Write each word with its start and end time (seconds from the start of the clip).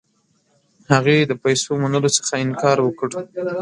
هغې 0.91 1.17
د 1.25 1.31
پیسو 1.43 1.69
منلو 1.81 2.09
څخه 2.17 2.33
انکار 2.45 2.77
وکړ. 2.83 3.09